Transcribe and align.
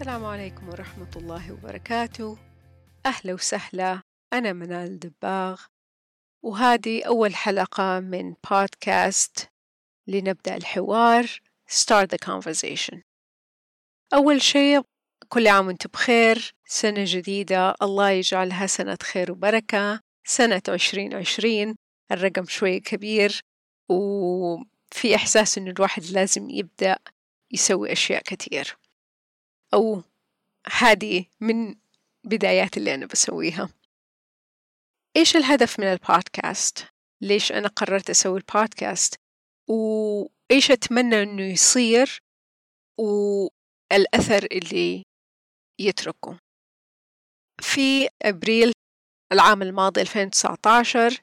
السلام 0.00 0.24
عليكم 0.24 0.68
ورحمة 0.68 1.10
الله 1.16 1.52
وبركاته. 1.52 2.38
أهلا 3.06 3.34
وسهلا. 3.34 4.02
أنا 4.32 4.52
منال 4.52 4.98
دباغ. 4.98 5.60
وهذه 6.44 7.04
أول 7.04 7.34
حلقة 7.34 8.00
من 8.00 8.34
بودكاست 8.50 9.50
لنبدأ 10.06 10.56
الحوار. 10.56 11.26
Start 11.70 12.08
the 12.12 12.18
Conversation. 12.26 13.00
أول 14.14 14.42
شيء 14.42 14.82
كل 15.28 15.48
عام 15.48 15.66
وأنتم 15.66 15.90
بخير. 15.92 16.54
سنة 16.66 17.04
جديدة. 17.06 17.74
الله 17.82 18.10
يجعلها 18.10 18.66
سنة 18.66 18.98
خير 19.02 19.32
وبركة. 19.32 20.00
سنة 20.24 20.62
عشرين 20.68 21.14
عشرين. 21.14 21.76
الرقم 22.12 22.44
شوي 22.44 22.80
كبير. 22.80 23.40
وفي 23.88 25.14
إحساس 25.14 25.58
إنه 25.58 25.70
الواحد 25.70 26.04
لازم 26.04 26.50
يبدأ 26.50 26.98
يسوي 27.52 27.92
أشياء 27.92 28.22
كتير 28.22 28.79
أو 29.74 30.02
هذه 30.66 31.26
من 31.40 31.74
بدايات 32.24 32.76
اللي 32.76 32.94
أنا 32.94 33.06
بسويها 33.06 33.68
إيش 35.16 35.36
الهدف 35.36 35.80
من 35.80 35.86
البودكاست؟ 35.86 36.86
ليش 37.22 37.52
أنا 37.52 37.68
قررت 37.68 38.10
أسوي 38.10 38.38
البودكاست؟ 38.38 39.20
وإيش 39.68 40.70
أتمنى 40.70 41.22
إنه 41.22 41.42
يصير 41.42 42.22
والأثر 42.98 44.46
اللي 44.52 45.02
يتركه 45.80 46.38
في 47.62 48.08
أبريل 48.22 48.72
العام 49.32 49.62
الماضي 49.62 50.00
2019 50.00 51.18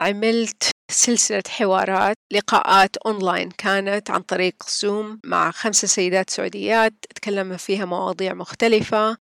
عملت 0.00 0.70
سلسلة 0.90 1.42
حوارات 1.48 2.16
لقاءات 2.32 2.96
أونلاين 2.96 3.50
كانت 3.50 4.10
عن 4.10 4.20
طريق 4.20 4.68
Zoom 4.68 5.20
مع 5.24 5.50
خمسة 5.50 5.88
سيدات 5.88 6.30
سعوديات 6.30 6.92
تكلمنا 7.14 7.56
فيها 7.56 7.84
مواضيع 7.84 8.34
مختلفة 8.34 9.16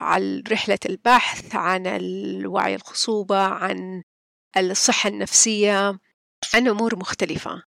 عن 0.00 0.42
رحلة 0.50 0.78
البحث 0.86 1.54
عن 1.54 1.86
الوعي 1.86 2.74
الخصوبة 2.74 3.38
عن 3.38 4.02
الصحة 4.56 5.08
النفسية 5.08 5.98
عن 6.54 6.68
أمور 6.68 6.96
مختلفة. 6.96 7.62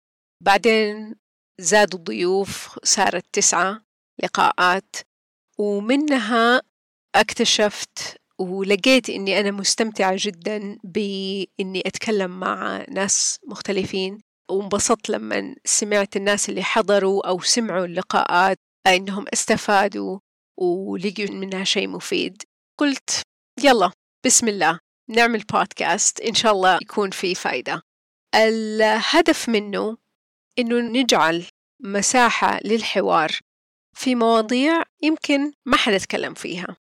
بعدين 0.43 1.15
زادوا 1.61 1.99
الضيوف 1.99 2.79
صارت 2.83 3.25
تسعة 3.33 3.81
لقاءات 4.23 4.95
ومنها 5.57 6.61
اكتشفت 7.15 8.21
ولقيت 8.39 9.09
إني 9.09 9.39
أنا 9.39 9.51
مستمتعة 9.51 10.15
جدا 10.17 10.77
بإني 10.83 11.81
أتكلم 11.85 12.39
مع 12.39 12.85
ناس 12.89 13.39
مختلفين 13.47 14.21
وانبسطت 14.49 15.09
لما 15.09 15.55
سمعت 15.65 16.15
الناس 16.15 16.49
اللي 16.49 16.63
حضروا 16.63 17.27
أو 17.27 17.41
سمعوا 17.41 17.85
اللقاءات 17.85 18.57
إنهم 18.87 19.25
استفادوا 19.33 20.19
ولقوا 20.57 21.29
منها 21.29 21.63
شيء 21.63 21.87
مفيد. 21.87 22.43
قلت 22.79 23.21
يلا 23.63 23.91
بسم 24.25 24.47
الله 24.47 24.79
نعمل 25.09 25.39
بودكاست 25.39 26.21
إن 26.21 26.33
شاء 26.33 26.51
الله 26.51 26.79
يكون 26.81 27.09
فيه 27.09 27.33
فايدة. 27.33 27.81
الهدف 28.35 29.49
منه 29.49 29.97
إنه 30.59 30.79
نجعل 30.79 31.45
مساحة 31.79 32.59
للحوار 32.63 33.31
في 33.93 34.15
مواضيع 34.15 34.83
يمكن 35.03 35.51
ما 35.65 35.77
حد 35.77 35.93
يتكلم 35.93 36.33
فيها. 36.33 36.75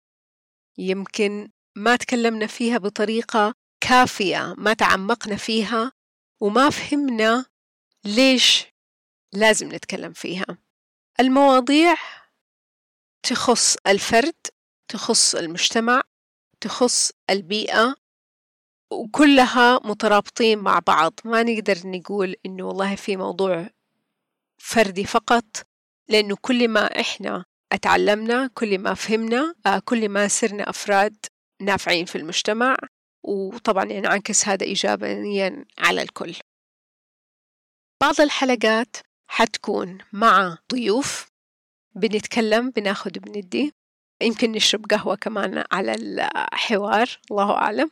يمكن 0.79 1.51
ما 1.77 1.97
تكلمنا 1.97 2.47
فيها 2.47 2.79
بطريقة 2.79 3.55
كافية 3.81 4.55
ما 4.59 4.73
تعمقنا 4.73 5.37
فيها 5.37 5.93
وما 6.41 6.71
فهمنا 6.71 7.47
ليش 8.05 8.67
لازم 9.33 9.75
نتكلم 9.75 10.13
فيها. 10.13 10.59
المواضيع 11.21 11.95
تخص 13.23 13.77
الفرد 13.87 14.35
تخص 14.89 15.35
المجتمع 15.35 16.03
تخص 16.61 17.13
البيئة 17.31 17.97
وكلها 18.93 19.81
مترابطين 19.85 20.59
مع 20.59 20.79
بعض. 20.79 21.13
ما 21.25 21.43
نقدر 21.43 21.79
نقول 21.85 22.37
إنه 22.47 22.65
والله 22.65 22.97
في 22.97 23.17
موضوع 23.17 23.71
فردي 24.59 25.05
فقط 25.05 25.45
لأنه 26.09 26.37
كل 26.41 26.69
ما 26.69 27.01
إحنا 27.01 27.45
أتعلمنا 27.73 28.51
كل 28.55 28.79
ما 28.79 28.95
فهمنا 28.95 29.55
كل 29.85 30.09
ما 30.09 30.29
صرنا 30.29 30.71
أفراد 30.71 31.17
نافعين 31.63 32.05
في 32.05 32.19
المجتمع. 32.19 32.77
وطبعا 33.25 33.93
ينعكس 33.93 34.49
هذا 34.49 34.67
إيجابيا 34.67 35.65
على 35.79 36.03
الكل. 36.03 36.37
بعض 38.03 38.21
الحلقات 38.21 38.97
حتكون 39.31 39.99
مع 40.13 40.59
ضيوف. 40.73 41.31
بنتكلم 41.95 42.71
بناخد 42.71 43.13
بندي 43.13 43.73
يمكن 44.23 44.53
نشرب 44.53 44.85
قهوة 44.91 45.17
كمان 45.17 45.65
على 45.73 45.95
الحوار 45.95 47.21
الله 47.31 47.51
أعلم. 47.51 47.91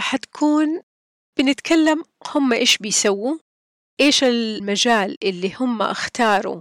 حتكون 0.00 0.82
بنتكلم 1.38 2.04
هم 2.34 2.52
إيش 2.52 2.78
بيسووا 2.78 3.38
إيش 4.00 4.24
المجال 4.24 5.16
اللي 5.22 5.54
هم 5.60 5.82
اختاروا 5.82 6.60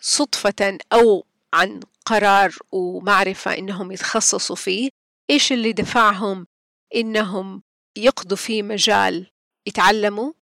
صدفة 0.00 0.78
أو 0.92 1.26
عن 1.54 1.80
قرار 2.06 2.54
ومعرفة 2.72 3.58
إنهم 3.58 3.92
يتخصصوا 3.92 4.56
فيه 4.56 4.88
إيش 5.30 5.52
اللي 5.52 5.72
دفعهم 5.72 6.46
إنهم 6.94 7.62
يقضوا 7.96 8.36
في 8.36 8.62
مجال 8.62 9.30
يتعلموا 9.68 10.32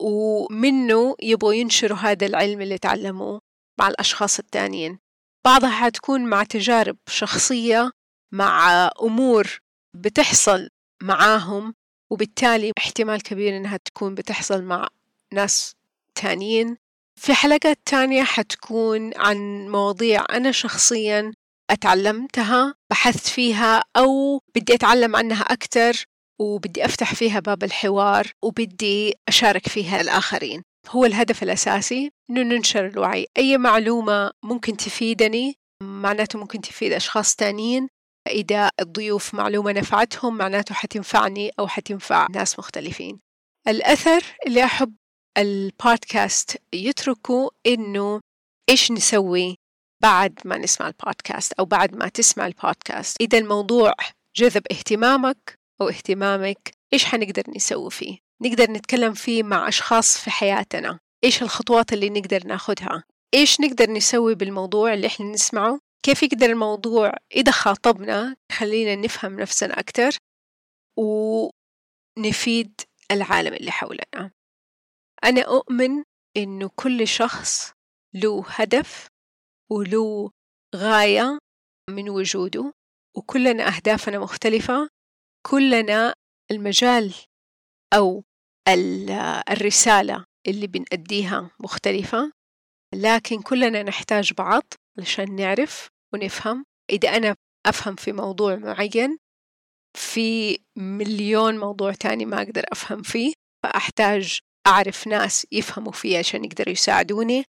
ومنه 0.00 1.16
يبغوا 1.22 1.54
ينشروا 1.54 1.98
هذا 1.98 2.26
العلم 2.26 2.60
اللي 2.60 2.78
تعلموه 2.78 3.40
مع 3.78 3.88
الأشخاص 3.88 4.38
التانيين. 4.38 4.98
بعضها 5.44 5.70
حتكون 5.70 6.24
مع 6.24 6.42
تجارب 6.42 6.96
شخصية 7.08 7.90
مع 8.32 8.90
أمور 9.02 9.60
بتحصل 9.96 10.68
معاهم 11.02 11.74
وبالتالي 12.12 12.72
احتمال 12.78 13.22
كبير 13.22 13.56
إنها 13.56 13.76
تكون 13.76 14.14
بتحصل 14.14 14.62
مع 14.62 14.88
ناس 15.32 15.74
تانيين. 16.14 16.76
في 17.20 17.34
حلقات 17.34 17.78
تانية 17.86 18.22
حتكون 18.22 19.10
عن 19.16 19.68
مواضيع 19.68 20.24
أنا 20.30 20.52
شخصيا 20.52 21.32
أتعلمتها 21.70 22.74
بحثت 22.90 23.26
فيها 23.26 23.82
أو 23.96 24.40
بدي 24.54 24.74
أتعلم 24.74 25.16
عنها 25.16 25.42
أكثر 25.42 26.04
وبدي 26.40 26.84
أفتح 26.84 27.14
فيها 27.14 27.40
باب 27.40 27.64
الحوار 27.64 28.26
وبدي 28.44 29.14
أشارك 29.28 29.68
فيها 29.68 30.00
الآخرين. 30.00 30.62
هو 30.88 31.04
الهدف 31.04 31.42
الأساسي 31.42 32.10
إنه 32.30 32.42
ننشر 32.42 32.86
الوعي. 32.86 33.26
أي 33.36 33.58
معلومة 33.58 34.30
ممكن 34.42 34.76
تفيدني 34.76 35.54
معناته 35.82 36.38
ممكن 36.38 36.60
تفيد 36.60 36.92
أشخاص 36.92 37.34
تانيين. 37.34 37.88
إذا 38.28 38.70
الضيوف 38.80 39.34
معلومة 39.34 39.72
نفعتهم 39.72 40.36
معناته 40.36 40.74
حتنفعني 40.74 41.50
أو 41.58 41.68
حتنفع 41.68 42.26
ناس 42.30 42.58
مختلفين. 42.58 43.20
الأثر 43.68 44.22
اللي 44.46 44.64
أحب 44.64 44.94
البودكاست 45.38 46.62
يتركوا 46.72 47.50
إنه 47.66 48.20
إيش 48.68 48.92
نسوي 48.92 49.56
بعد 50.02 50.40
ما 50.44 50.58
نسمع 50.58 50.88
البودكاست 50.88 51.52
أو 51.52 51.64
بعد 51.64 51.96
ما 51.96 52.08
تسمع 52.08 52.46
البودكاست. 52.46 53.16
إذا 53.20 53.38
الموضوع 53.38 53.92
جذب 54.36 54.66
اهتمامك 54.70 55.58
أو 55.80 55.88
اهتمامك 55.88 56.74
إيش 56.92 57.04
حنقدر 57.04 57.42
نسوي 57.56 57.90
فيه؟ 57.90 58.18
نقدر 58.42 58.70
نتكلم 58.70 59.14
فيه 59.14 59.42
مع 59.42 59.68
أشخاص 59.68 60.18
في 60.18 60.30
حياتنا. 60.30 60.98
إيش 61.24 61.42
الخطوات 61.42 61.92
اللي 61.92 62.10
نقدر 62.10 62.46
ناخدها؟ 62.46 63.04
إيش 63.34 63.60
نقدر 63.60 63.90
نسوي 63.90 64.34
بالموضوع 64.34 64.94
اللي 64.94 65.06
إحنا 65.06 65.26
نسمعه؟ 65.26 65.78
كيف 66.02 66.22
يقدر 66.22 66.50
الموضوع 66.50 67.12
إذا 67.36 67.52
خاطبنا 67.52 68.36
يخلينا 68.50 68.94
نفهم 68.94 69.40
نفسنا 69.40 69.80
أكتر 69.80 70.10
ونفيد 70.98 72.80
العالم 73.10 73.54
اللي 73.54 73.70
حولنا؟ 73.70 74.30
أنا 75.24 75.40
أؤمن 75.40 76.04
إنه 76.36 76.70
كل 76.76 77.08
شخص 77.08 77.72
له 78.14 78.44
هدف 78.48 79.08
وله 79.70 80.30
غاية 80.76 81.38
من 81.90 82.08
وجوده 82.08 82.72
وكلنا 83.16 83.76
أهدافنا 83.76 84.18
مختلفة 84.18 84.88
كلنا 85.46 86.14
المجال 86.50 87.14
أو 87.94 88.24
الرسالة 89.50 90.24
اللي 90.46 90.66
بنأديها 90.66 91.50
مختلفة 91.60 92.32
لكن 92.94 93.42
كلنا 93.42 93.82
نحتاج 93.82 94.32
بعض 94.32 94.62
علشان 94.98 95.36
نعرف 95.36 95.88
ونفهم. 96.14 96.64
إذا 96.90 97.08
أنا 97.08 97.36
أفهم 97.66 97.94
في 97.96 98.12
موضوع 98.12 98.56
معين 98.56 99.18
في 99.98 100.58
مليون 100.76 101.58
موضوع 101.58 101.92
تاني 101.92 102.24
ما 102.24 102.42
أقدر 102.42 102.64
أفهم 102.72 103.02
فيه 103.02 103.32
فأحتاج 103.64 104.38
أعرف 104.66 105.06
ناس 105.06 105.46
يفهموا 105.52 105.92
فيه 105.92 106.18
عشان 106.18 106.44
يقدروا 106.44 106.72
يساعدوني. 106.72 107.44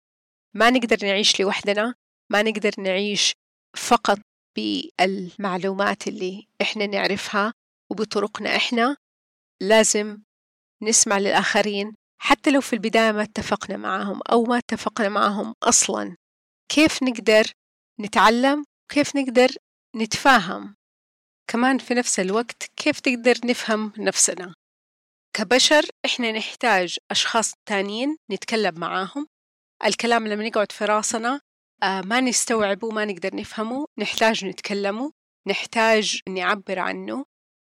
ما 0.55 0.69
نقدر 0.69 0.97
نعيش 1.05 1.39
لوحدنا 1.41 1.95
ما 2.31 2.41
نقدر 2.41 2.71
نعيش 2.77 3.33
فقط 3.77 4.19
بالمعلومات 4.55 6.07
اللي 6.07 6.47
إحنا 6.61 6.85
نعرفها 6.85 7.53
وبطرقنا 7.91 8.55
إحنا. 8.55 8.97
لازم 9.61 10.17
نسمع 10.83 11.17
للآخرين 11.17 11.95
حتى 12.21 12.51
لو 12.51 12.61
في 12.61 12.73
البداية 12.73 13.11
ما 13.11 13.23
اتفقنا 13.23 13.77
معاهم 13.77 14.21
أو 14.31 14.43
ما 14.43 14.57
اتفقنا 14.57 15.09
معاهم 15.09 15.53
أصلا. 15.63 16.15
كيف 16.71 17.03
نقدر 17.03 17.51
نتعلم؟ 17.99 18.65
وكيف 18.91 19.15
نقدر 19.15 19.49
نتفاهم؟ 19.95 20.75
كمان 21.51 21.77
في 21.77 21.93
نفس 21.93 22.19
الوقت 22.19 22.63
كيف 22.75 22.99
تقدر 22.99 23.35
نفهم 23.45 23.93
نفسنا؟ 23.97 24.53
كبشر 25.33 25.85
إحنا 26.05 26.31
نحتاج 26.31 26.97
أشخاص 27.11 27.53
تانيين 27.65 28.17
نتكلم 28.31 28.79
معاهم. 28.79 29.27
الكلام 29.85 30.27
لما 30.27 30.45
يقعد 30.45 30.71
في 30.71 30.85
راسنا 30.85 31.41
آه 31.83 32.01
ما 32.01 32.21
نستوعبه 32.21 32.89
ما 32.89 33.05
نقدر 33.05 33.35
نفهمه 33.35 33.85
نحتاج 33.97 34.45
نتكلمه 34.45 35.11
نحتاج 35.47 36.21
نعبر 36.29 36.79
عنه. 36.79 37.25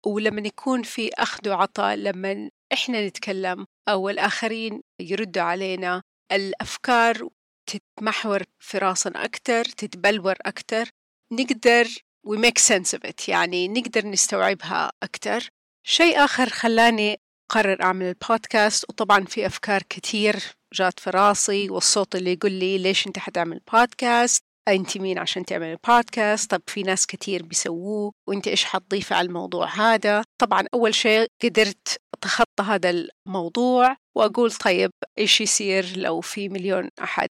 ولما 0.06 0.40
يكون 0.46 0.82
في 0.82 1.10
أخذ 1.14 1.48
وعطاء 1.48 1.96
لما 1.96 2.50
إحنا 2.72 3.06
نتكلم 3.06 3.66
أو 3.88 4.08
الآخرين 4.08 4.82
يردوا 5.00 5.42
علينا 5.42 6.02
الأفكار 6.32 7.28
تتمحور 7.66 8.42
في 8.58 8.78
راسنا 8.78 9.24
أكتر 9.24 9.64
تتبلور 9.64 10.36
أكتر. 10.46 10.88
نقدر 11.32 11.84
we 12.28 12.36
make 12.38 12.58
sense 12.58 12.98
of 12.98 13.10
it 13.10 13.28
يعني 13.28 13.68
نقدر 13.68 14.06
نستوعبها 14.06 14.92
أكتر. 15.02 15.48
شيء 15.86 16.24
آخر 16.24 16.48
خلاني 16.48 17.20
قرر 17.48 17.82
أعمل 17.82 18.06
البودكاست 18.06 18.84
وطبعا 18.88 19.24
في 19.24 19.46
أفكار 19.46 19.82
كتير 19.82 20.36
جات 20.74 21.00
في 21.00 21.10
راسي 21.10 21.70
والصوت 21.70 22.16
اللي 22.16 22.32
يقول 22.32 22.52
لي 22.52 22.78
ليش 22.78 23.06
أنت 23.06 23.18
حتعمل 23.18 23.60
بودكاست؟ 23.72 24.42
أنت 24.68 24.98
مين 24.98 25.18
عشان 25.18 25.44
تعمل 25.44 25.76
بودكاست 25.88 26.50
طب 26.50 26.62
في 26.66 26.82
ناس 26.82 27.06
كتير 27.06 27.42
بيسووه 27.42 28.12
وأنت 28.28 28.48
إيش 28.48 28.64
حتضيفي 28.64 29.14
على 29.14 29.28
الموضوع 29.28 29.66
هذا؟ 29.66 30.24
طبعا 30.40 30.64
أول 30.74 30.94
شيء 30.94 31.26
قدرت 31.42 31.96
أتخطى 32.14 32.62
هذا 32.64 32.90
الموضوع 33.26 33.96
وأقول 34.16 34.52
طيب 34.52 34.90
إيش 35.18 35.40
يصير 35.40 35.96
لو 35.96 36.20
في 36.20 36.48
مليون 36.48 36.88
أحد 37.02 37.28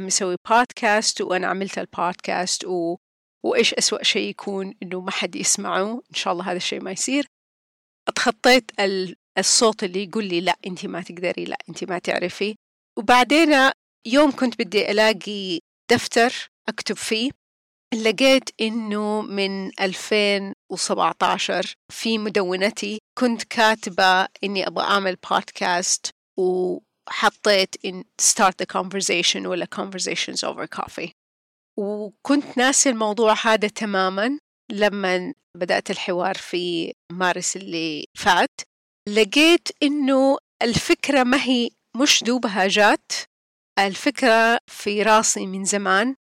مسوي 0.00 0.36
بودكاست 0.50 1.20
وأنا 1.20 1.46
عملت 1.46 1.78
البودكاست 1.78 2.64
و... 2.64 2.96
وإيش 3.44 3.74
أسوأ 3.74 4.02
شيء 4.02 4.28
يكون 4.28 4.74
إنه 4.82 5.00
ما 5.00 5.10
حد 5.10 5.36
يسمعه؟ 5.36 5.92
إن 5.92 6.14
شاء 6.14 6.32
الله 6.32 6.44
هذا 6.44 6.56
الشيء 6.56 6.82
ما 6.82 6.90
يصير. 6.90 7.26
أتخطيت 8.08 8.70
الصوت 9.38 9.84
اللي 9.84 10.04
يقول 10.04 10.24
لي 10.24 10.40
لا 10.40 10.56
أنت 10.66 10.86
ما 10.86 11.02
تقدري 11.02 11.44
لا 11.44 11.56
أنت 11.68 11.84
ما 11.84 11.98
تعرفي. 11.98 12.54
وبعدين 12.98 13.70
يوم 14.06 14.32
كنت 14.32 14.62
بدي 14.62 14.90
ألاقي 14.90 15.58
دفتر 15.90 16.48
أكتب 16.68 16.96
فيه 16.96 17.30
لقيت 17.94 18.50
إنه 18.60 19.22
من 19.22 19.80
2017 19.80 21.74
في 21.92 22.18
مدونتي 22.18 22.98
كنت 23.18 23.42
كاتبة 23.42 24.28
إني 24.44 24.66
أبغى 24.66 24.84
أعمل 24.84 25.16
بودكاست 25.30 26.10
وحطيت 26.38 27.84
إن 27.84 28.04
start 28.22 28.52
the 28.62 28.66
conversation 28.80 29.46
ولا 29.46 29.66
conversations 29.74 30.44
over 30.44 30.66
coffee. 30.80 31.10
وكنت 31.78 32.58
ناسي 32.58 32.90
الموضوع 32.90 33.34
هذا 33.44 33.68
تماما 33.68 34.38
لما 34.72 35.34
بدأت 35.56 35.90
الحوار 35.90 36.34
في 36.34 36.92
مارس 37.12 37.56
اللي 37.56 38.04
فات. 38.18 38.60
لقيت 39.08 39.68
إنه 39.82 40.38
الفكرة 40.62 41.22
ما 41.22 41.42
هي 41.42 41.70
مش 41.96 42.24
دوبها 42.24 42.68
جات. 42.68 43.12
الفكرة 43.78 44.58
في 44.66 45.02
راسي 45.02 45.46
من 45.46 45.64
زمان 45.64 46.14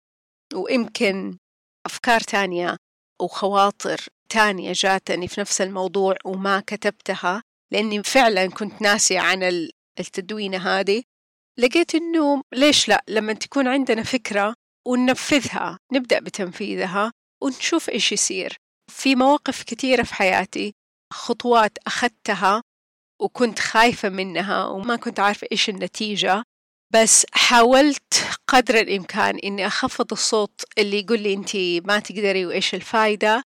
ويمكن 0.55 1.39
أفكار 1.87 2.21
تانية 2.21 2.77
وخواطر 3.23 4.01
تانية 4.29 4.73
جاتني 4.75 5.29
في 5.29 5.41
نفس 5.41 5.61
الموضوع 5.61 6.17
وما 6.25 6.61
كتبتها 6.61 7.43
لأني 7.73 8.03
فعلا 8.03 8.47
كنت 8.47 8.83
ناسية 8.83 9.21
عن 9.21 9.69
التدوينة 10.01 10.59
هذه. 10.59 11.03
لقيت 11.59 11.95
إنه 11.95 12.43
ليش 12.55 12.89
لا؟ 12.89 13.05
لما 13.09 13.33
تكون 13.33 13.69
عندنا 13.69 14.03
فكرة 14.03 14.55
وننفذها 14.87 15.79
نبدأ 15.93 16.21
بتنفيذها 16.21 17.13
ونشوف 17.43 17.91
إيش 17.91 18.13
يصير. 18.13 18.57
في 18.91 19.17
مواقف 19.17 19.63
كثيرة 19.63 20.03
في 20.03 20.15
حياتي 20.15 20.75
خطوات 21.13 21.79
أخذتها 21.87 22.63
وكنت 23.21 23.59
خايفة 23.59 24.09
منها 24.09 24.67
وما 24.67 24.97
كنت 24.97 25.21
عارفة 25.21 25.47
إيش 25.53 25.69
النتيجة 25.69 26.43
بس 26.95 27.27
حاولت 27.33 28.15
قدر 28.49 28.75
الإمكان 28.75 29.39
إني 29.39 29.67
أخفض 29.67 30.13
الصوت 30.13 30.65
اللي 30.79 31.01
يقول 31.01 31.21
لي 31.21 31.35
أنت 31.35 31.57
ما 31.87 31.99
تقدري 31.99 32.47
وإيش 32.47 32.75
الفايدة 32.75 33.43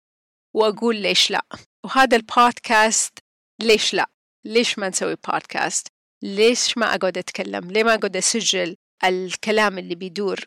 وأقول 0.57 0.97
ليش 0.97 1.31
لا. 1.31 1.45
وهذا 1.85 2.17
البودكاست 2.17 3.19
ليش 3.63 3.95
لا؟ 3.95 4.07
ليش 4.47 4.79
ما 4.79 4.89
نسوي 4.89 5.17
بودكاست؟ 5.29 5.89
ليش 6.23 6.79
ما 6.79 6.95
أقعد 6.95 7.19
أتكلم؟ 7.19 7.71
ليه 7.71 7.85
ما 7.85 7.95
أقعد 7.95 8.17
أسجل 8.17 8.77
الكلام 9.05 9.79
اللي 9.79 9.95
بيدور 9.95 10.41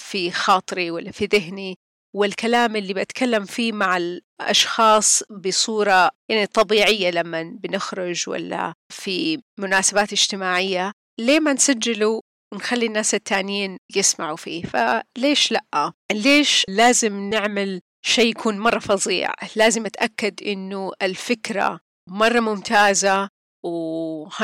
في 0.00 0.30
خاطري 0.30 0.90
ولا 0.90 1.10
في 1.10 1.24
ذهني؟ 1.26 1.78
والكلام 2.16 2.76
اللي 2.76 2.94
بتكلم 2.94 3.44
فيه 3.44 3.72
مع 3.72 3.96
الأشخاص 3.96 5.22
بصورة 5.30 6.10
يعني 6.30 6.46
طبيعية 6.46 7.10
لما 7.10 7.42
بنخرج 7.42 8.28
ولا 8.28 8.72
في 8.92 9.40
مناسبات 9.58 10.12
اجتماعية 10.12 10.92
ليه 11.20 11.40
ما 11.40 11.52
نسجله 11.52 12.20
ونخلي 12.52 12.86
الناس 12.86 13.14
التانيين 13.14 13.76
يسمعوا 13.96 14.36
فيه؟ 14.36 14.62
فليش 14.62 15.52
لأ؟ 15.52 15.92
ليش 16.12 16.64
لازم 16.68 17.30
نعمل 17.30 17.80
شيء 18.06 18.30
يكون 18.30 18.58
مرة 18.58 18.78
فظيع؟ 18.78 19.34
لازم 19.56 19.86
أتأكد 19.86 20.42
إنه 20.42 20.92
الفكرة 21.02 21.80
مرة 22.08 22.40
ممتازة 22.40 23.28
و 23.64 24.28
100% 24.28 24.40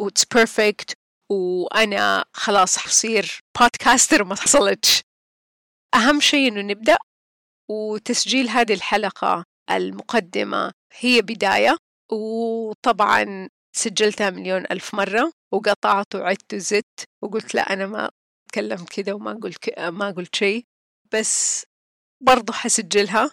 و 0.00 0.08
it's 0.08 0.38
perfect 0.38 0.94
وأنا 1.30 2.24
خلاص 2.32 2.78
حصير 2.78 3.40
بودكاستر 3.60 4.24
ما 4.24 4.34
حصلتش. 4.34 5.02
أهم 5.94 6.20
شيء 6.20 6.48
إنه 6.48 6.60
نبدأ 6.60 6.96
وتسجيل 7.68 8.48
هذه 8.48 8.74
الحلقة 8.74 9.44
المقدمة 9.70 10.72
هي 10.98 11.22
بداية 11.22 11.76
وطبعا 12.12 13.48
سجلتها 13.72 14.30
مليون 14.30 14.64
ألف 14.70 14.94
مرة 14.94 15.32
وقطعت 15.52 16.14
وعدت 16.14 16.54
وزدت 16.54 17.04
وقلت 17.22 17.54
لا 17.54 17.72
أنا 17.72 17.86
ما 17.86 18.10
أتكلم 18.46 18.84
كذا 18.84 19.12
وما 19.12 19.32
قلت 19.42 19.78
ما 19.80 20.10
قلت 20.10 20.36
شيء. 20.36 20.66
بس 21.12 21.64
برضو 22.20 22.52
حسجلها 22.52 23.30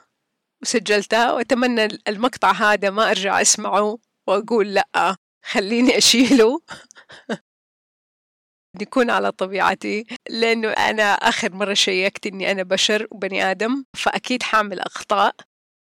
وسجلتها 0.61 1.31
وأتمنى 1.31 1.85
المقطع 2.07 2.51
هذا 2.51 2.89
ما 2.89 3.11
أرجع 3.11 3.41
أسمعه 3.41 3.97
وأقول 4.27 4.73
لأ 4.73 5.15
خليني 5.45 5.97
أشيله. 5.97 6.61
نكون 8.81 9.09
على 9.09 9.31
طبيعتي 9.31 10.05
لأنه 10.29 10.69
أنا 10.69 11.13
آخر 11.13 11.53
مرة 11.53 11.73
شيكت 11.73 12.27
إني 12.27 12.51
أنا 12.51 12.63
بشر 12.63 13.07
وبني 13.11 13.51
آدم 13.51 13.83
فأكيد 13.97 14.43
حامل 14.43 14.79
أخطاء 14.79 15.35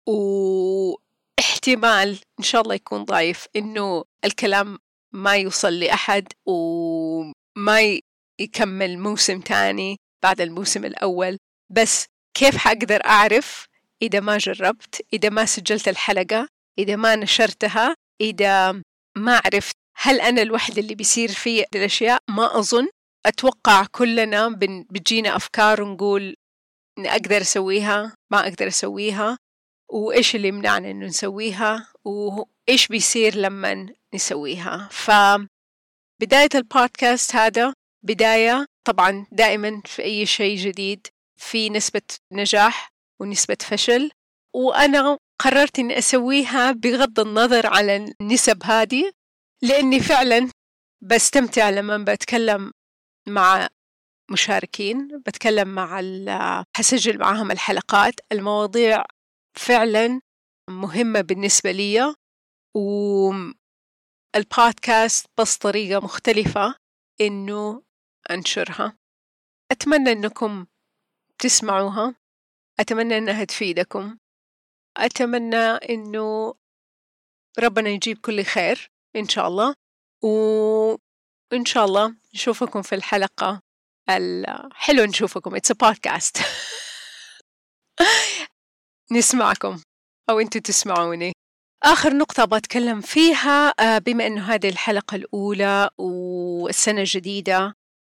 واحتمال 0.07 2.09
إن 2.39 2.43
شاء 2.43 2.61
الله 2.61 2.75
يكون 2.75 3.03
ضعيف 3.03 3.47
إنه 3.55 4.03
الكلام 4.25 4.79
ما 5.13 5.37
يوصل 5.37 5.79
لأحد 5.79 6.27
وما 6.45 7.99
يكمل 8.39 8.99
موسم 8.99 9.39
تاني 9.39 9.97
بعد 10.23 10.41
الموسم 10.41 10.85
الأول. 10.85 11.37
بس 11.71 12.05
كيف 12.37 12.57
حقدر 12.57 13.05
أعرف 13.05 13.65
إذا 14.01 14.19
ما 14.19 14.37
جربت 14.37 15.05
إذا 15.13 15.29
ما 15.29 15.45
سجلت 15.45 15.87
الحلقة 15.87 16.47
إذا 16.79 16.95
ما 16.95 17.15
نشرتها 17.15 17.95
إذا 18.21 18.71
ما 19.17 19.41
عرفت 19.45 19.75
هل 20.01 20.21
أنا 20.21 20.41
الوحدة 20.41 20.81
اللي 20.81 20.95
بيصير 20.95 21.31
في 21.31 21.65
الأشياء؟ 21.75 22.23
ما 22.29 22.59
أظن. 22.59 22.87
أتوقع 23.25 23.85
كلنا 23.91 24.49
بتجينا 24.91 25.35
أفكار 25.35 25.81
ونقول 25.81 26.35
إني 26.97 27.11
أقدر 27.11 27.41
أسويها 27.41 28.13
ما 28.31 28.39
أقدر 28.47 28.67
أسويها 28.67 29.37
وإيش 29.91 30.35
اللي 30.35 30.47
يمنعنا 30.47 30.91
إنه 30.91 31.05
نسويها 31.05 31.87
وإيش 32.05 32.87
بيصير 32.87 33.35
لما 33.35 33.89
نسويها. 34.13 34.89
فبداية 34.91 36.49
البودكاست 36.55 37.35
هذا 37.35 37.73
بداية 38.05 38.65
طبعا 38.87 39.25
دائما 39.31 39.81
في 39.85 40.03
أي 40.03 40.25
شيء 40.25 40.57
جديد 40.57 41.07
في 41.41 41.69
نسبة 41.69 42.01
نجاح 42.33 42.89
ونسبة 43.21 43.57
فشل. 43.61 44.11
وأنا 44.55 45.17
قررت 45.41 45.79
إني 45.79 45.97
أسويها 45.97 46.71
بغض 46.71 47.19
النظر 47.19 47.67
على 47.67 48.13
النسب 48.21 48.63
هذه. 48.63 49.11
لأني 49.63 49.99
فعلا 49.99 50.49
بستمتع 51.03 51.69
لما 51.69 51.97
بتكلم 51.97 52.71
مع 53.27 53.67
مشاركين 54.31 55.21
بتكلم 55.27 55.75
مع 55.75 56.01
حسجل 56.77 57.19
معهم 57.19 57.51
الحلقات. 57.51 58.13
المواضيع 58.31 59.03
فعلا 59.57 60.21
مهمة 60.69 61.21
بالنسبة 61.21 61.71
لي 61.71 62.15
والبودكاست 64.35 65.25
بس 65.39 65.57
طريقة 65.57 65.99
مختلفة 66.05 66.75
إنه 67.21 67.83
أنشرها. 68.31 68.97
أتمنى 69.71 70.11
أنكم 70.11 70.65
تسمعوها. 71.39 72.15
أتمنى 72.79 73.17
أنها 73.17 73.43
تفيدكم. 73.43 74.17
أتمنى 74.97 75.65
أنه 75.65 76.55
ربنا 77.59 77.89
يجيب 77.89 78.17
كل 78.17 78.43
خير. 78.43 78.91
إن 79.15 79.27
شاء 79.27 79.47
الله. 79.47 79.75
وإن 80.23 81.65
شاء 81.65 81.85
الله 81.85 82.15
نشوفكم 82.33 82.81
في 82.81 82.95
الحلقة 82.95 83.61
حلو 84.73 85.03
نشوفكم. 85.03 85.57
It's 85.57 85.69
a 85.71 85.75
podcast. 85.87 86.41
نسمعكم. 89.11 89.81
أو 90.29 90.39
أنتوا 90.39 90.61
تسمعوني. 90.61 91.33
آخر 91.83 92.13
نقطة 92.17 92.45
بتكلم 92.45 93.01
فيها 93.01 93.73
آه، 93.79 93.97
بما 93.97 94.27
أنه 94.27 94.53
هذه 94.53 94.69
الحلقة 94.69 95.15
الأولى 95.15 95.89
والسنة 95.97 96.99
الجديدة 96.99 97.73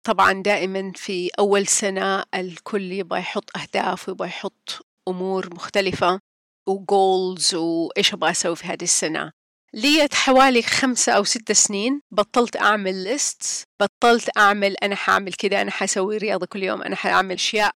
طبعا 0.06 0.32
دائما 0.32 0.92
في 0.96 1.30
أول 1.38 1.66
سنة 1.66 2.25
الكل 2.34 2.92
يبغى 2.92 3.20
يحط 3.20 3.56
أهداف 3.58 4.08
ويبغى 4.08 4.28
يحط 4.28 4.87
أمور 5.08 5.54
مختلفة 5.54 6.20
وجولز 6.68 7.54
وإيش 7.54 8.14
أبغى 8.14 8.30
أسوي 8.30 8.56
في 8.56 8.64
هذه 8.64 8.82
السنة. 8.84 9.32
لي 9.74 10.08
حوالي 10.12 10.62
خمسة 10.62 11.12
أو 11.12 11.24
ستة 11.24 11.54
سنين 11.54 12.02
بطلت 12.10 12.56
أعمل 12.56 13.04
ليست 13.04 13.68
بطلت 13.82 14.38
أعمل 14.38 14.76
أنا 14.76 14.94
حأعمل 14.94 15.32
كذا 15.32 15.62
أنا 15.62 15.70
حسوي 15.70 16.16
رياضة 16.16 16.46
كل 16.46 16.62
يوم 16.62 16.82
أنا 16.82 16.96
حأعمل 16.96 17.34
أشياء 17.34 17.72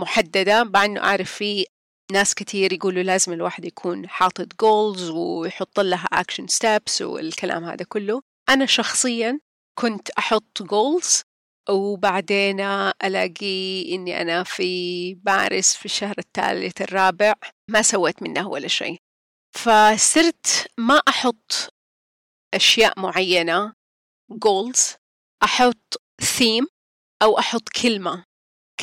محددة. 0.00 0.64
مع 0.64 0.84
إنه 0.84 1.00
أعرف 1.00 1.32
في 1.32 1.66
ناس 2.12 2.34
كثير 2.34 2.72
يقولوا 2.72 3.02
لازم 3.02 3.32
الواحد 3.32 3.64
يكون 3.64 4.08
حاطط 4.08 4.60
goals 4.60 5.10
ويحط 5.10 5.80
لها 5.80 6.04
action 6.12 6.46
steps 6.46 7.02
والكلام 7.02 7.64
هذا 7.64 7.84
كله. 7.88 8.22
أنا 8.48 8.66
شخصيا 8.66 9.40
كنت 9.78 10.10
أحط 10.10 10.62
goals 10.62 11.22
وبعدين 11.68 12.60
ألاقي 13.04 13.94
إني 13.94 14.22
أنا 14.22 14.42
في 14.42 15.14
مارس 15.26 15.74
في 15.74 15.84
الشهر 15.84 16.14
الثالث 16.18 16.82
الرابع 16.82 17.34
ما 17.70 17.82
سويت 17.82 18.22
منه 18.22 18.48
ولا 18.48 18.68
شيء. 18.68 18.98
فصرت 19.64 20.70
ما 20.78 21.02
أحط 21.08 21.74
أشياء 22.54 23.00
معينة 23.00 23.72
goals 24.32 24.96
أحط 25.42 26.02
theme 26.22 26.66
أو 27.22 27.38
أحط 27.38 27.68
كلمة. 27.68 28.24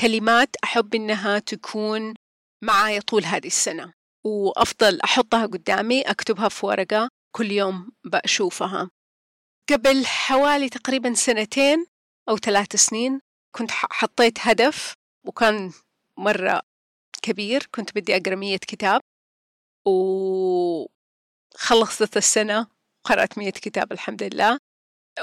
كلمات 0.01 0.49
أحب 0.63 0.95
إنها 0.95 1.39
تكون 1.39 2.13
معايا 2.63 2.99
طول 2.99 3.25
هذه 3.25 3.47
السنة 3.47 3.93
وأفضل 4.25 5.01
أحطها 5.01 5.45
قدامي 5.45 6.01
أكتبها 6.01 6.49
في 6.49 6.65
ورقة 6.65 7.09
كل 7.35 7.51
يوم 7.51 7.91
بشوفها 8.05 8.89
قبل 9.69 10.05
حوالي 10.05 10.69
تقريبا 10.69 11.13
سنتين 11.13 11.85
أو 12.29 12.37
ثلاث 12.37 12.75
سنين 12.75 13.19
كنت 13.55 13.71
حطيت 13.71 14.39
هدف 14.39 14.93
وكان 15.27 15.71
مرة 16.17 16.61
كبير 17.21 17.67
كنت 17.75 17.95
بدي 17.95 18.15
أقرأ 18.15 18.35
مية 18.35 18.57
كتاب. 18.57 19.01
وخلصت 19.85 20.87
السنة 22.17 22.67
قرأت 23.03 23.37
مية 23.37 23.49
كتاب 23.49 23.91
الحمد 23.91 24.23
لله. 24.23 24.59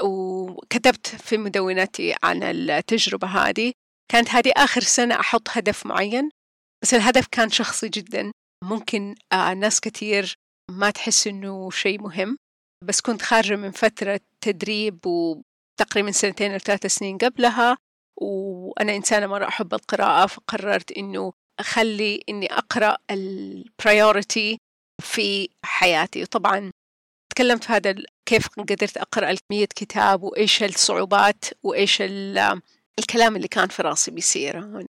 وكتبت 0.01 1.07
في 1.07 1.37
مدونتي 1.37 2.15
عن 2.23 2.43
التجربة 2.43 3.27
هذه. 3.27 3.73
كانت 4.11 4.29
هذه 4.29 4.51
آخر 4.57 4.81
سنة 4.81 5.19
أحط 5.19 5.47
هدف 5.49 5.85
معين 5.85 6.29
بس 6.83 6.93
الهدف 6.93 7.27
كان 7.27 7.49
شخصي 7.49 7.89
جدا. 7.89 8.31
ممكن 8.63 9.15
آه 9.33 9.53
ناس 9.53 9.79
كثير 9.79 10.35
ما 10.71 10.89
تحس 10.89 11.27
إنه 11.27 11.71
شيء 11.71 12.01
مهم 12.01 12.37
بس 12.83 13.01
كنت 13.01 13.21
خارجة 13.21 13.55
من 13.55 13.71
فترة 13.71 14.19
تدريب 14.41 14.99
وتقريبا 15.05 16.11
سنتين 16.11 16.51
أو 16.51 16.57
ثلاث 16.57 16.85
سنين 16.85 17.17
قبلها 17.17 17.77
وأنا 18.21 18.95
إنسانة 18.95 19.27
مرة 19.27 19.47
أحب 19.47 19.73
القراءة 19.73 20.25
فقررت 20.25 20.91
إنه 20.91 21.33
أخلي 21.59 22.23
إني 22.29 22.53
أقرأ 22.53 22.97
البرايورتي 23.11 24.57
في 25.01 25.49
حياتي. 25.65 26.25
طبعا 26.25 26.71
تكلمت 27.33 27.63
في 27.63 27.73
هذا 27.73 27.95
كيف 28.25 28.47
قدرت 28.59 28.97
أقرأ 28.97 29.29
المية 29.29 29.65
كتاب 29.65 30.23
وإيش 30.23 30.63
الصعوبات 30.63 31.45
وإيش 31.63 32.01
الكلام 32.01 33.35
اللي 33.35 33.47
كان 33.47 33.67
في 33.67 33.81
راسي 33.81 34.11
بيصير 34.11 34.85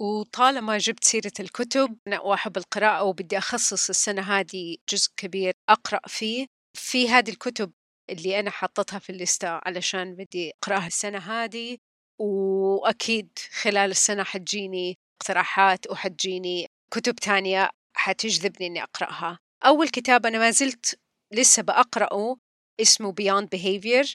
وطالما 0.00 0.78
جبت 0.78 1.04
سيرة 1.04 1.32
الكتب 1.40 1.98
وأحب 2.22 2.56
القراءة 2.56 3.02
وبدي 3.04 3.38
أخصص 3.38 3.88
السنة 3.88 4.22
هذه 4.22 4.76
جزء 4.92 5.10
كبير 5.16 5.52
أقرأ 5.68 6.00
فيه. 6.06 6.46
في 6.76 7.08
هذه 7.08 7.30
الكتب 7.30 7.72
اللي 8.10 8.40
أنا 8.40 8.50
حطتها 8.50 8.98
في 8.98 9.10
الليستة 9.10 9.48
علشان 9.48 10.14
بدي 10.14 10.52
أقرأها 10.62 10.86
السنة 10.86 11.18
هذه 11.18 11.78
وأكيد 12.20 13.38
خلال 13.62 13.90
السنة 13.90 14.22
حتجيني 14.22 14.98
اقتراحات 15.22 15.90
وحتجيني 15.90 16.66
كتب 16.94 17.14
تانية 17.14 17.70
حتجذبني 17.96 18.66
إني 18.66 18.82
أقرأها. 18.82 19.38
أول 19.66 19.88
كتاب 19.88 20.26
أنا 20.26 20.38
ما 20.38 20.50
زلت 20.50 20.98
لسه 21.32 21.62
بأقرأه 21.62 22.36
اسمه 22.80 23.14
Beyond 23.20 23.44
Behavior 23.56 24.14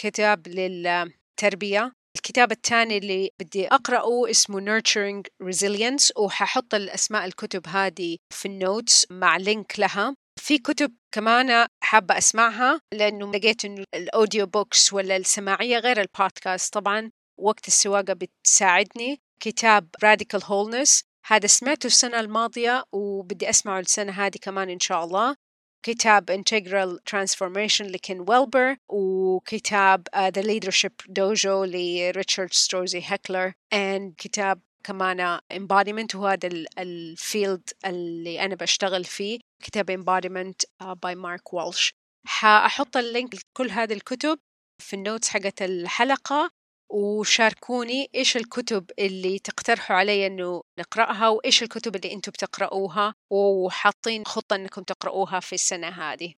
كتاب 0.00 0.48
للتربية. 0.48 1.92
الكتاب 2.16 2.52
الثاني 2.52 2.98
اللي 2.98 3.30
بدي 3.40 3.66
أقرأه 3.68 4.30
اسمه 4.30 4.60
Nurturing 4.60 5.22
Resilience 5.48 6.10
وححط 6.18 6.74
الأسماء 6.74 7.24
الكتب 7.24 7.66
هذه 7.66 8.16
في 8.34 8.46
ال 8.48 8.58
notes 8.58 9.06
مع 9.10 9.36
link 9.36 9.78
لها. 9.78 10.14
في 10.40 10.58
كتب 10.58 10.94
كمان 11.14 11.66
حابة 11.84 12.18
أسمعها 12.18 12.80
لأنه 12.94 13.32
لقيت 13.32 13.64
إنه 13.64 13.84
ال 13.94 14.03
audio 14.03 14.46
books 14.46 14.92
ولا 14.92 15.16
السماعية 15.16 15.78
غير 15.78 16.00
البودكاست 16.00 16.74
طبعا 16.74 17.10
وقت 17.40 17.68
السواقة 17.68 18.12
بتساعدني. 18.12 19.20
كتاب 19.42 19.88
Radical 20.04 20.40
Wholeness. 20.40 21.02
هذا 21.26 21.46
سمعته 21.46 21.86
السنة 21.86 22.20
الماضية 22.20 22.84
وبدي 22.92 23.50
أسمعه 23.50 23.80
السنة 23.80 24.12
هذه 24.12 24.36
كمان 24.42 24.70
إن 24.70 24.80
شاء 24.80 25.04
الله. 25.04 25.36
كتاب 25.82 26.30
Integral 26.30 26.98
Transformation 27.10 27.80
ل 27.80 27.91
Ken 27.91 28.24
Wilber 28.28 28.76
وكتاب 28.88 30.08
uh, 30.08 30.30
The 30.30 30.42
Leadership 30.42 31.12
Dojo 31.18 31.46
ل 31.46 32.52
Richard 32.52 33.02
Strozzi-Heckler 33.04 33.52
and 33.74 34.14
كتاب 34.18 34.60
كمان 34.84 35.38
Embodiment 35.52 36.14
وهذا 36.14 36.48
ال 36.78 36.93
field 36.93 37.70
اللي 37.86 38.44
أنا 38.44 38.54
بشتغل 38.54 39.04
فيه. 39.04 39.38
كتاب 39.62 39.90
Embodiment 39.90 40.86
by 40.92 41.14
Mark 41.14 41.52
Walsh. 41.54 41.92
حأحط 42.26 42.96
ال 42.96 43.04
link 43.04 43.34
لكل 43.34 43.70
هذه 43.70 43.92
الكتب 43.92 44.38
في 44.82 44.96
ال 44.96 45.01
notes 45.01 45.28
حقت 45.28 45.62
الحلقة. 45.62 46.50
وشاركوني 46.92 48.08
إيش 48.14 48.36
الكتب 48.36 48.90
اللي 48.98 49.38
تقترحوا 49.38 49.96
علي 49.96 50.26
إنه 50.26 50.62
نقرأها 50.78 51.28
وإيش 51.28 51.62
الكتب 51.62 51.96
اللي 51.96 52.12
أنتم 52.12 52.32
بتقرأوها 52.32 53.14
وحاطين 53.30 54.24
خطة 54.24 54.56
إنكم 54.56 54.82
تقرأوها 54.82 55.40
في 55.40 55.52
السنة 55.52 55.88
هذه. 55.88 56.34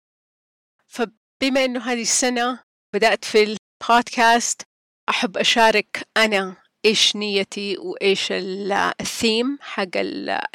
فبما 0.88 1.66
إنه 1.66 1.80
هذه 1.80 2.02
السنة 2.02 2.64
بدأت 2.96 3.26
في 3.26 3.58
البودكاست 3.84 4.62
أحب 5.10 5.38
أشارك 5.38 6.08
أنا 6.18 6.64
إيش 6.86 7.16
نيتي 7.16 7.78
وإيش 7.78 8.32
الثيم 8.32 9.58
حق 9.62 9.98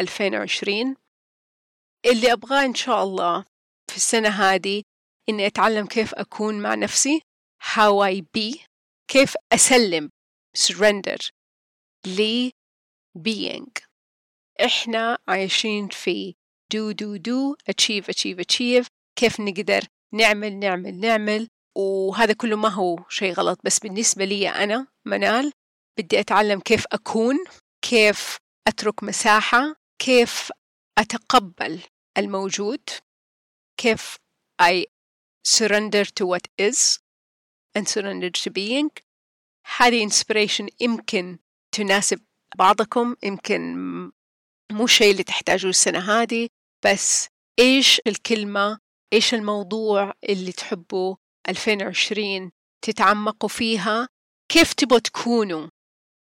2020 0.01 0.97
اللي 2.07 2.33
أبغاه 2.33 2.65
إن 2.65 2.75
شاء 2.75 3.03
الله 3.03 3.45
في 3.91 3.97
السنة 3.97 4.29
هذه 4.29 4.83
إني 5.29 5.47
أتعلم 5.47 5.87
كيف 5.87 6.15
أكون 6.15 6.61
مع 6.63 6.75
نفسي 6.75 7.21
how 7.63 8.03
I 8.03 8.21
be 8.21 8.68
كيف 9.11 9.35
أسلم 9.53 10.11
surrender 10.59 11.31
ل 12.07 12.51
being. 13.19 13.73
إحنا 14.65 15.19
عايشين 15.29 15.89
في 15.89 16.35
do 16.75 16.93
do 16.93 17.19
do 17.19 17.57
achieve 17.71 18.05
achieve 18.09 18.39
achieve. 18.41 18.87
كيف 19.19 19.41
نقدر 19.41 19.83
نعمل 20.15 20.59
نعمل 20.59 21.01
نعمل؟ 21.01 21.49
وهذا 21.77 22.33
كله 22.33 22.57
ما 22.57 22.69
هو 22.69 22.99
شيء 23.09 23.33
غلط 23.33 23.61
بس 23.65 23.79
بالنسبة 23.79 24.25
لي 24.25 24.49
أنا 24.49 24.87
منال 25.05 25.53
بدي 25.99 26.21
أتعلم 26.21 26.61
كيف 26.61 26.85
أكون 26.93 27.37
كيف 27.83 28.37
أترك 28.69 29.03
مساحة 29.03 29.75
كيف 29.99 30.53
أتقبل 30.99 31.83
الموجود 32.19 32.81
كيف 33.77 34.17
I 34.63 34.85
surrender 35.45 36.05
to 36.05 36.27
what 36.27 36.49
is. 36.59 36.99
And 37.77 37.89
surrender 37.89 38.31
to 38.31 38.51
being 38.51 38.91
هذه 39.77 40.09
inspiration 40.09 40.67
يمكن 40.81 41.39
تناسب 41.73 42.21
بعضكم 42.59 43.17
يمكن 43.23 43.75
مو 44.73 44.87
شيء 44.87 45.11
اللي 45.11 45.23
تحتاجوه 45.23 45.71
السنة 45.71 45.99
هذه 45.99 46.49
بس 46.85 47.29
إيش 47.59 48.01
الكلمة 48.07 48.79
إيش 49.13 49.35
الموضوع 49.35 50.13
اللي 50.29 50.53
تحبوا 50.53 51.17
2020 51.49 52.51
تتعمقوا 52.85 53.49
فيها؟ 53.49 54.09
كيف 54.49 54.73
تبغوا 54.73 55.01
تكونوا 55.01 55.69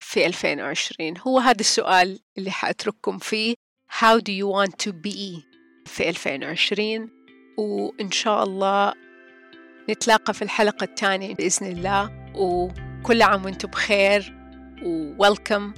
في 0.01 0.27
2020 0.27 1.19
هو 1.19 1.39
هذا 1.39 1.61
السؤال 1.61 2.21
اللي 2.39 2.51
حأترككم 2.51 3.19
فيه. 3.19 3.55
How 3.91 4.19
do 4.19 4.33
you 4.33 4.47
want 4.47 4.75
to 4.87 4.93
be 4.93 5.43
في 5.87 6.09
2020 6.09 7.11
وإن 7.59 8.11
شاء 8.11 8.45
الله 8.45 8.95
نتلاقى 9.91 10.35
في 10.35 10.43
الحلقة 10.43 10.85
الثانية 10.85 11.35
بإذن 11.35 11.67
الله. 11.67 12.11
وكل 12.35 13.23
عام 13.23 13.45
وأنتم 13.45 13.69
بخير. 13.69 14.35
وويلكم. 14.85 15.73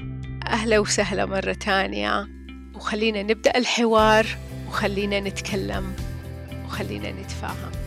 أهلا 0.47 0.79
وسهلا 0.79 1.27
مرة 1.27 1.53
تانية. 1.53 2.29
وخلينا 2.75 3.23
نبدأ 3.23 3.59
الحوار. 3.59 4.27
وخلينا 4.69 5.21
نتكلم. 5.21 5.93
وخلينا 6.67 7.11
نتفاهم. 7.13 7.80